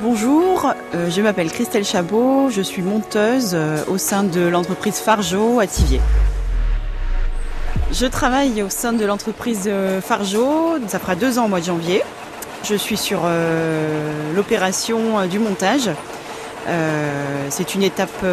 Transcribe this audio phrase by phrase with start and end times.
[0.00, 5.58] Bonjour, euh, je m'appelle Christelle Chabot, je suis monteuse euh, au sein de l'entreprise Fargeau
[5.58, 6.00] à Tivier.
[7.90, 11.64] Je travaille au sein de l'entreprise euh, Fargeau, ça fera deux ans au mois de
[11.64, 12.04] janvier.
[12.62, 13.22] Je suis sur
[14.34, 15.90] l'opération du montage.
[17.50, 18.24] C'est une étape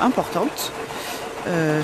[0.00, 0.72] importante.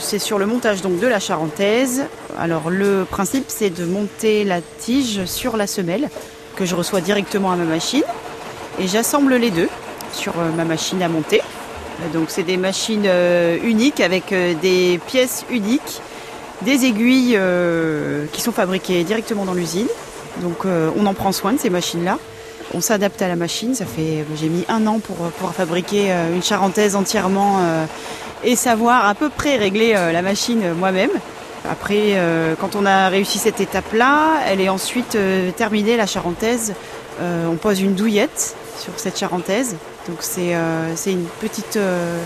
[0.00, 2.06] C'est sur le montage donc de la charentaise.
[2.38, 6.08] Alors le principe c'est de monter la tige sur la semelle
[6.56, 8.04] que je reçois directement à ma machine
[8.78, 9.68] et j'assemble les deux
[10.12, 11.40] sur euh, ma machine à monter.
[11.40, 16.00] Euh, donc c'est des machines euh, uniques avec des pièces uniques,
[16.62, 17.38] des aiguilles
[18.32, 19.88] qui sont fabriquées directement dans l'usine.
[20.40, 22.18] Donc on en prend soin de ces machines-là.
[22.72, 23.74] On s'adapte à la machine.
[23.74, 27.58] Ça fait j'ai mis un an pour pouvoir fabriquer une charentaise entièrement
[28.44, 31.10] et savoir à peu près régler la machine moi-même.
[31.68, 32.16] Après,
[32.60, 35.18] quand on a réussi cette étape-là, elle est ensuite
[35.56, 36.74] terminée la charentaise.
[37.20, 39.76] on pose une douillette sur cette charentaise.
[40.08, 42.18] Donc c'est euh, une petite euh,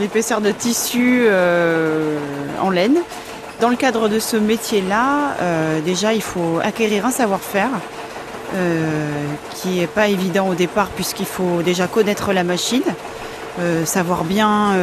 [0.00, 2.18] épaisseur de tissu euh,
[2.60, 2.98] en laine.
[3.60, 5.36] Dans le cadre de ce métier-là,
[5.84, 7.68] déjà il faut acquérir un savoir-faire
[9.54, 12.82] qui n'est pas évident au départ puisqu'il faut déjà connaître la machine,
[13.84, 14.74] savoir bien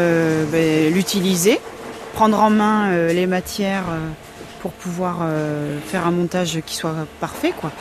[0.50, 1.60] ben, l'utiliser,
[2.14, 3.84] prendre en main les matières
[4.62, 5.28] pour pouvoir
[5.88, 7.54] faire un montage qui soit parfait.
[7.60, 7.72] Quoi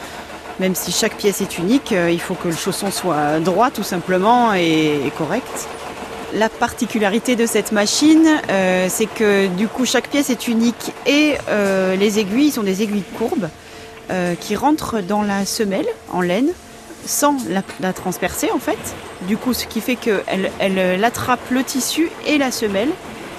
[0.60, 3.82] même si chaque pièce est unique, euh, il faut que le chausson soit droit tout
[3.82, 5.68] simplement et, correct.
[6.34, 11.34] La particularité de cette machine, euh, c'est que du coup chaque pièce est unique et
[11.48, 13.48] euh, les aiguilles sont des aiguilles courbes
[14.40, 16.48] qui rentrent dans la semelle en laine
[17.04, 17.36] sans
[17.80, 18.78] la, transpercer en fait.
[19.26, 22.88] Du coup, ce qui fait qu'elle elle, attrape le tissu et la semelle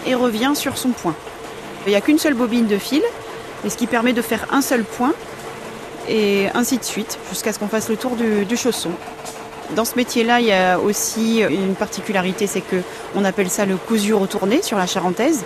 [0.05, 1.15] et revient sur son point.
[1.87, 3.01] Il n'y a qu'une seule bobine de fil,
[3.65, 5.13] et ce qui permet de faire un seul point
[6.09, 8.89] et ainsi de suite, jusqu'à ce qu'on fasse le tour du, chausson.
[9.75, 12.77] Dans ce métier-là, il y a aussi une particularité, c'est que
[13.15, 15.45] on appelle ça le cousu retourné sur la charentaise,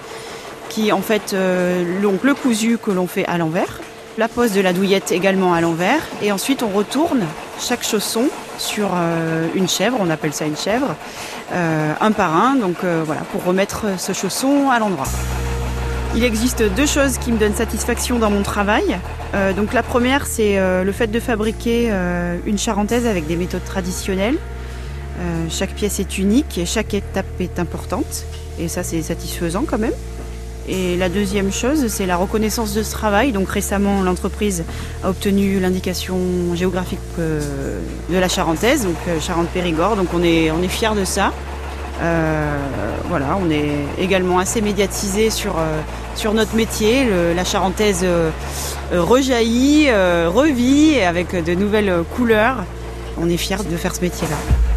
[0.69, 3.81] qui en fait euh, le cousu que l'on fait à l'envers,
[4.17, 7.25] la pose de la douillette également à l'envers, et ensuite on retourne
[7.59, 10.95] chaque chausson sur euh, une chèvre, on appelle ça une chèvre,
[11.51, 15.07] euh, un par un, donc voilà, pour remettre ce chausson à l'endroit.
[16.15, 18.99] Il existe deux choses qui me donnent satisfaction dans mon travail.
[19.33, 23.35] Euh, donc la première, c'est euh, le fait de fabriquer euh, une charentaise avec des
[23.35, 24.37] méthodes traditionnelles.
[25.49, 28.25] chaque pièce est unique et chaque étape est importante.
[28.59, 29.97] Et ça, c'est satisfaisant quand même.
[30.67, 33.31] Et la deuxième chose, c'est la reconnaissance de ce travail.
[33.31, 34.65] Donc récemment, l'entreprise
[35.03, 36.19] a obtenu l'indication
[36.53, 39.95] géographique de la Charentaise, donc Charente-Périgord.
[39.95, 41.33] Donc on est, on est fiers de ça.
[43.21, 47.07] On est également assez médiatisé sur, euh, notre métier.
[47.35, 48.31] la charentaise euh,
[48.91, 52.63] rejaillit, revit avec de nouvelles couleurs.
[53.17, 54.72] On est fiers de faire ce métier-là.